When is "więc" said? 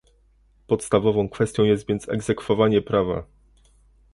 1.87-2.09